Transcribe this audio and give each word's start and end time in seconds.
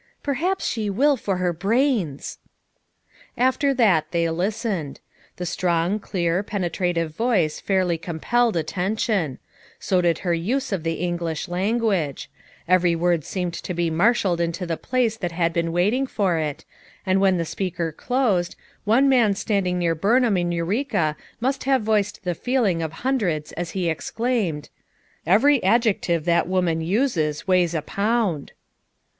"Perhaps 0.23 0.65
she 0.65 0.89
will 0.89 1.15
for 1.15 1.37
her 1.37 1.53
brains." 1.53 2.39
After 3.37 3.71
that 3.75 4.07
they 4.09 4.27
listened. 4.31 4.99
The 5.35 5.45
strong, 5.45 5.99
clear, 5.99 6.37
190 6.37 6.39
FOUR 6.41 7.03
MOTHERS 7.03 7.13
AT 7.13 7.13
CHAUTAUQUA 7.13 7.13
penetrative 7.13 7.15
voice 7.15 7.59
fairly 7.59 7.97
compelled 7.99 8.57
attention; 8.57 9.37
so 9.79 10.01
did 10.01 10.17
her 10.25 10.33
use 10.33 10.71
of 10.71 10.81
the 10.81 10.93
English 10.93 11.47
language; 11.47 12.31
every 12.67 12.95
word 12.95 13.23
seemed 13.23 13.53
to 13.53 13.75
be 13.75 13.91
marshalled 13.91 14.41
into 14.41 14.65
the 14.65 14.75
place 14.75 15.17
that 15.17 15.33
had 15.33 15.53
been 15.53 15.71
waiting 15.71 16.07
for 16.07 16.39
it, 16.39 16.65
and 17.05 17.21
when 17.21 17.37
the 17.37 17.45
speaker 17.45 17.91
closed, 17.91 18.55
one 18.85 19.07
man 19.07 19.35
standing 19.35 19.77
near 19.77 19.93
Burn 19.93 20.23
ham 20.23 20.35
and 20.35 20.51
Eureka 20.51 21.15
must 21.39 21.65
have 21.65 21.83
voiced 21.83 22.23
the 22.23 22.33
feeling 22.33 22.81
of 22.81 22.91
hundreds 23.05 23.51
as 23.51 23.69
he 23.77 23.87
exclaimed: 23.87 24.69
"Every 25.27 25.59
adjec 25.59 26.01
tive 26.01 26.25
that 26.25 26.47
woman 26.47 26.81
uses 26.81 27.47
weighs 27.47 27.75
a 27.75 27.83
pound 27.83 28.53